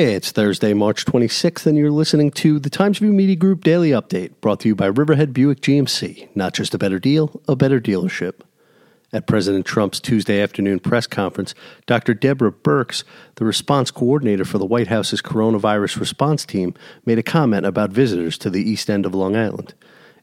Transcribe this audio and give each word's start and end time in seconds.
It's 0.00 0.30
Thursday, 0.30 0.74
March 0.74 1.04
26th, 1.06 1.66
and 1.66 1.76
you're 1.76 1.90
listening 1.90 2.30
to 2.30 2.60
the 2.60 2.70
Times 2.70 3.00
Review 3.00 3.12
Media 3.12 3.34
Group 3.34 3.64
Daily 3.64 3.90
Update, 3.90 4.30
brought 4.40 4.60
to 4.60 4.68
you 4.68 4.76
by 4.76 4.86
Riverhead 4.86 5.34
Buick 5.34 5.60
GMC. 5.60 6.28
Not 6.36 6.54
just 6.54 6.72
a 6.72 6.78
better 6.78 7.00
deal, 7.00 7.42
a 7.48 7.56
better 7.56 7.80
dealership. 7.80 8.34
At 9.12 9.26
President 9.26 9.66
Trump's 9.66 9.98
Tuesday 9.98 10.40
afternoon 10.40 10.78
press 10.78 11.08
conference, 11.08 11.52
Dr. 11.86 12.14
Deborah 12.14 12.52
Birx, 12.52 13.02
the 13.34 13.44
response 13.44 13.90
coordinator 13.90 14.44
for 14.44 14.58
the 14.58 14.66
White 14.66 14.86
House's 14.86 15.20
coronavirus 15.20 15.98
response 15.98 16.46
team, 16.46 16.74
made 17.04 17.18
a 17.18 17.24
comment 17.24 17.66
about 17.66 17.90
visitors 17.90 18.38
to 18.38 18.50
the 18.50 18.62
east 18.62 18.88
end 18.88 19.04
of 19.04 19.16
Long 19.16 19.34
Island. 19.34 19.74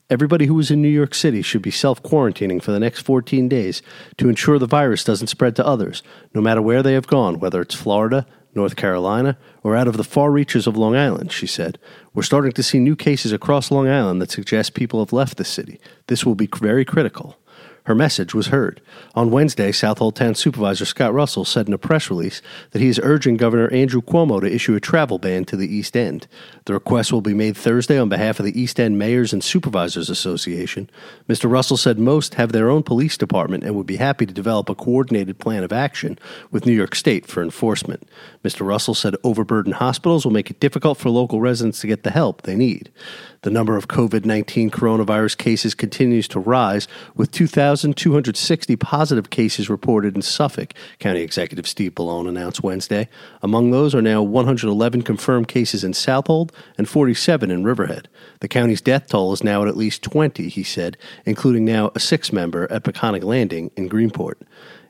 Everybody 0.09 0.45
who 0.45 0.57
is 0.57 0.71
in 0.71 0.81
New 0.81 0.87
York 0.87 1.13
City 1.13 1.41
should 1.41 1.63
be 1.63 1.69
self 1.69 2.01
quarantining 2.01 2.63
for 2.63 2.71
the 2.71 2.79
next 2.79 3.01
14 3.01 3.49
days 3.49 3.81
to 4.15 4.29
ensure 4.29 4.57
the 4.57 4.67
virus 4.67 5.03
doesn't 5.03 5.27
spread 5.27 5.57
to 5.57 5.67
others, 5.67 6.01
no 6.33 6.39
matter 6.39 6.61
where 6.61 6.81
they 6.81 6.93
have 6.93 7.07
gone, 7.07 7.41
whether 7.41 7.59
it's 7.59 7.75
Florida, 7.75 8.25
North 8.55 8.75
Carolina, 8.75 9.37
or 9.63 9.75
out 9.75 9.87
of 9.87 9.97
the 9.97 10.03
far 10.03 10.31
reaches 10.31 10.65
of 10.65 10.77
Long 10.77 10.95
Island, 10.95 11.31
she 11.31 11.45
said. 11.45 11.77
We're 12.13 12.23
starting 12.23 12.53
to 12.53 12.63
see 12.63 12.79
new 12.79 12.95
cases 12.95 13.31
across 13.31 13.69
Long 13.69 13.87
Island 13.87 14.21
that 14.21 14.31
suggest 14.31 14.73
people 14.73 14.99
have 14.99 15.13
left 15.13 15.37
the 15.37 15.43
city. 15.43 15.79
This 16.07 16.25
will 16.25 16.35
be 16.35 16.47
very 16.47 16.85
critical. 16.85 17.37
Her 17.85 17.95
message 17.95 18.33
was 18.33 18.47
heard. 18.47 18.81
On 19.13 19.29
Wednesday, 19.29 19.71
Southold 19.71 20.15
Town 20.15 20.33
Supervisor 20.33 20.85
Scott 20.85 21.13
Russell 21.13 21.45
said 21.45 21.67
in 21.67 21.73
a 21.73 21.77
press 21.77 22.09
release 22.09 22.41
that 22.71 22.81
he 22.81 22.87
is 22.87 22.99
urging 23.03 23.37
Governor 23.37 23.71
Andrew 23.71 24.01
Cuomo 24.01 24.41
to 24.41 24.51
issue 24.51 24.73
a 24.73 24.79
travel 24.79 25.19
ban 25.19 25.45
to 25.45 25.55
the 25.55 25.73
East 25.73 25.95
End. 25.95 26.27
The 26.65 26.73
request 26.73 27.13
will 27.13 27.21
be 27.21 27.35
made 27.35 27.55
Thursday 27.55 27.99
on 27.99 28.09
behalf 28.09 28.39
of 28.39 28.45
the 28.45 28.59
East 28.59 28.79
End 28.79 28.97
Mayors 28.97 29.33
and 29.33 29.43
Supervisors 29.43 30.09
Association. 30.09 30.89
Mr. 31.29 31.49
Russell 31.49 31.77
said 31.77 31.99
most 31.99 32.35
have 32.35 32.51
their 32.51 32.71
own 32.71 32.81
police 32.81 33.17
department 33.17 33.63
and 33.63 33.75
would 33.75 33.85
be 33.85 33.97
happy 33.97 34.25
to 34.25 34.33
develop 34.33 34.67
a 34.67 34.75
coordinated 34.75 35.37
plan 35.37 35.63
of 35.63 35.71
action 35.71 36.17
with 36.49 36.65
New 36.65 36.73
York 36.73 36.95
State 36.95 37.27
for 37.27 37.43
enforcement. 37.43 38.09
Mr. 38.43 38.65
Russell 38.65 38.95
said 38.95 39.15
overburdened 39.23 39.75
hospitals 39.75 40.25
will 40.25 40.33
make 40.33 40.49
it 40.49 40.59
difficult 40.59 40.97
for 40.97 41.11
local 41.11 41.39
residents 41.39 41.81
to 41.81 41.87
get 41.87 42.01
the 42.01 42.09
help 42.09 42.41
they 42.41 42.55
need. 42.55 42.91
The 43.45 43.51
number 43.51 43.77
of 43.77 43.87
COVID 43.87 44.25
19 44.25 44.71
coronavirus 44.71 45.37
cases 45.37 45.75
continues 45.75 46.27
to 46.29 46.39
rise, 46.39 46.87
with 47.13 47.29
2,260 47.31 48.75
positive 48.77 49.29
cases 49.29 49.69
reported 49.69 50.15
in 50.15 50.23
Suffolk, 50.23 50.73
County 50.97 51.21
Executive 51.21 51.67
Steve 51.67 51.93
Bellone 51.93 52.27
announced 52.27 52.63
Wednesday. 52.63 53.07
Among 53.43 53.69
those 53.69 53.93
are 53.93 54.01
now 54.01 54.23
111 54.23 55.03
confirmed 55.03 55.47
cases 55.47 55.83
in 55.83 55.93
Southold 55.93 56.53
and 56.75 56.89
47 56.89 57.51
in 57.51 57.63
Riverhead. 57.63 58.07
The 58.39 58.47
county's 58.47 58.81
death 58.81 59.09
toll 59.09 59.31
is 59.31 59.43
now 59.43 59.61
at 59.61 59.67
at 59.67 59.77
least 59.77 60.01
20, 60.01 60.49
he 60.49 60.63
said, 60.63 60.97
including 61.23 61.65
now 61.65 61.91
a 61.93 61.99
six 61.99 62.33
member 62.33 62.67
at 62.71 62.83
Peconic 62.83 63.23
Landing 63.23 63.69
in 63.77 63.87
Greenport 63.87 64.41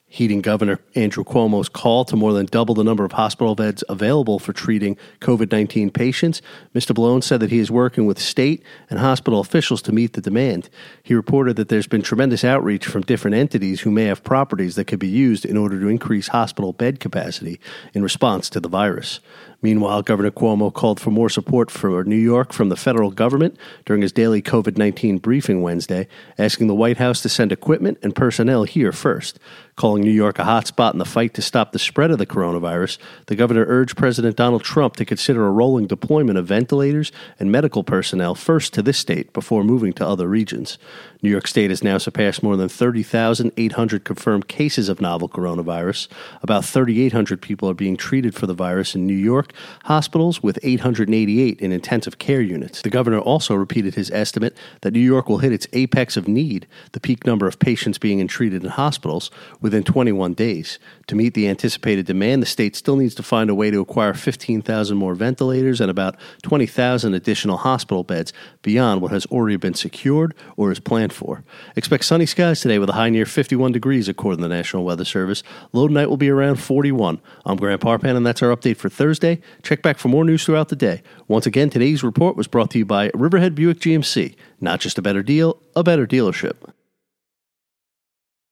heeding 0.08 0.42
Governor 0.42 0.80
Andrew 0.94 1.24
Cuomo's 1.24 1.68
call 1.68 2.06
to 2.06 2.16
more 2.16 2.32
than 2.32 2.46
double 2.46 2.76
the 2.76 2.84
number 2.84 3.04
of 3.04 3.14
hospital 3.14 3.56
beds 3.56 3.84
available 3.90 4.40
for 4.40 4.54
treating 4.54 4.98
COVID 5.20 5.52
19 5.52 5.90
patients, 5.90 6.42
Mr. 6.74 6.96
Bellone 6.96 7.24
said 7.24 7.40
that 7.40 7.52
he 7.52 7.60
is 7.60 7.72
working 7.72 8.06
with 8.06 8.20
state 8.20 8.64
and 8.90 9.00
hospital 9.00 9.40
officials 9.40 9.82
to 9.82 9.92
meet 9.92 10.14
the 10.14 10.22
demand. 10.22 10.70
He 11.04 11.14
reported 11.14 11.56
that 11.56 11.70
there's 11.70 11.88
been 11.88 12.02
tremendous 12.02 12.44
outreach 12.44 12.86
from 12.86 13.02
different 13.02 13.36
entities 13.36 13.82
who 13.82 13.92
may 13.92 14.06
have 14.06 14.24
properties 14.24 14.76
that 14.76 14.86
could 14.86 15.00
be 15.00 15.08
used 15.08 15.44
in 15.44 15.58
order 15.58 15.80
to 15.80 15.88
increase 15.88 16.28
hospital 16.28 16.72
bed 16.72 17.00
capacity 17.00 17.60
in 17.94 18.04
response 18.04 18.50
to 18.52 18.60
the 18.60 18.70
virus. 18.70 19.20
Meanwhile, 19.66 20.04
Governor 20.04 20.30
Cuomo 20.30 20.72
called 20.72 21.00
for 21.00 21.10
more 21.10 21.28
support 21.28 21.72
for 21.72 22.04
New 22.04 22.16
York 22.16 22.54
from 22.54 22.70
the 22.70 22.76
federal 22.76 23.10
government 23.10 23.58
during 23.84 24.04
his 24.04 24.12
daily 24.12 24.40
COVID 24.40 24.78
19 24.78 25.18
briefing 25.18 25.64
Wednesday, 25.64 26.08
asking 26.38 26.68
the 26.68 26.76
White 26.76 26.98
House 26.98 27.20
to 27.24 27.30
send 27.30 27.52
equipment 27.52 27.98
and 28.04 28.16
personnel 28.16 28.66
here 28.66 28.92
first. 28.92 29.40
Calling 29.76 30.04
New 30.04 30.12
York 30.12 30.38
a 30.38 30.44
hotspot 30.44 30.94
in 30.94 31.00
the 31.00 31.04
fight 31.04 31.34
to 31.34 31.42
stop 31.42 31.72
the 31.72 31.80
spread 31.80 32.12
of 32.12 32.20
the 32.20 32.28
coronavirus, 32.28 33.00
the 33.26 33.36
governor 33.36 33.66
urged 33.68 33.98
President 33.98 34.38
Donald 34.38 34.64
Trump 34.64 34.96
to 34.98 35.04
consider 35.04 35.46
a 35.48 35.52
rolling 35.52 35.88
deployment 35.88 36.38
of 36.38 36.46
ventilators 36.46 37.12
and 37.40 37.52
medical 37.52 37.84
personnel 37.84 38.36
first 38.36 38.72
to 38.76 38.84
this 38.84 39.00
state 39.00 39.34
before 39.34 39.64
moving 39.64 39.92
to 39.94 40.08
other 40.08 40.28
regions. 40.28 40.78
New 41.22 41.30
York 41.32 41.48
State 41.48 41.72
has 41.72 41.84
now 41.84 41.98
surpassed 41.98 42.44
more 42.44 42.56
than 42.56 42.70
30,800 42.70 44.06
confirmed 44.06 44.48
cases 44.48 44.88
of 44.88 45.02
novel 45.02 45.28
coronavirus. 45.28 46.08
About 46.44 46.64
3,800 46.64 47.42
people 47.42 47.68
are 47.68 47.74
being 47.74 47.98
treated 47.98 48.36
for 48.36 48.46
the 48.46 48.54
virus 48.54 48.94
in 48.94 49.08
New 49.08 49.14
York 49.14 49.52
hospitals, 49.86 50.42
with 50.42 50.60
888 50.64 51.60
in 51.60 51.72
intensive 51.72 52.18
care 52.18 52.42
units. 52.42 52.82
The 52.82 52.90
governor 52.90 53.20
also 53.20 53.56
repeated 53.56 53.96
his 53.96 54.12
estimate 54.12 54.56
that 54.82 54.94
New 54.94 55.00
York 55.00 55.30
will 55.30 55.40
hit 55.40 55.52
its 55.52 55.68
apex 55.74 56.18
of 56.18 56.28
need, 56.28 56.68
the 56.92 57.00
peak 57.00 57.26
number 57.26 57.48
of 57.48 57.60
patients 57.60 57.98
being 57.98 58.26
treated 58.28 58.64
in 58.64 58.70
hospitals, 58.70 59.32
within 59.62 59.84
21 59.84 60.34
days. 60.34 60.80
To 61.08 61.16
meet 61.16 61.34
the 61.34 61.48
anticipated 61.48 62.06
demand, 62.06 62.42
the 62.42 62.48
state 62.48 62.76
still 62.76 62.96
needs 62.96 63.16
to 63.16 63.24
find 63.24 63.50
a 63.50 63.56
way 63.56 63.72
to 63.72 63.80
acquire 63.80 64.14
15,000 64.14 64.98
more 64.98 65.16
ventilators 65.16 65.82
and 65.82 65.92
about 65.92 66.16
20,000 66.44 67.14
additional 67.14 67.58
hospital 67.58 68.04
beds 68.04 68.34
beyond 68.62 69.02
what 69.02 69.12
has 69.12 69.26
already 69.28 69.58
been 69.58 69.74
secured 69.74 70.34
or 70.58 70.72
is 70.72 70.80
planned 70.80 71.14
for. 71.14 71.44
Expect 71.76 72.06
sunny 72.06 72.26
skies 72.26 72.62
today 72.62 72.80
with 72.80 72.90
a 72.90 72.94
high 72.94 73.10
near 73.10 73.26
51 73.26 73.72
degrees, 73.72 74.08
according 74.08 74.38
to 74.40 74.48
the 74.48 74.56
National 74.56 74.84
Weather 74.84 75.06
Service. 75.06 75.44
Low 75.74 75.88
tonight 75.88 76.10
will 76.10 76.18
be 76.18 76.30
around 76.30 76.58
41. 76.58 77.20
I'm 77.46 77.58
Grant 77.58 77.82
Parpan, 77.82 78.16
and 78.16 78.26
that's 78.26 78.42
our 78.42 78.56
update 78.56 78.78
for 78.78 78.90
Thursday. 78.90 79.42
Check 79.64 79.82
back 79.82 79.98
for 79.98 80.10
more 80.10 80.26
news 80.26 80.46
throughout 80.46 80.70
the 80.70 80.76
day. 80.76 81.02
Once 81.28 81.46
again, 81.46 81.70
today's 81.70 82.04
report 82.04 82.36
was 82.36 82.48
brought 82.48 82.72
to 82.72 82.78
you 82.78 82.86
by 82.86 83.12
Riverhead 83.14 83.56
Buick 83.56 83.80
GMC. 83.80 84.36
Not 84.60 84.80
just 84.80 84.98
a 84.98 85.02
better 85.02 85.24
deal, 85.24 85.62
a 85.76 85.84
better 85.84 86.06
dealership. 86.06 86.56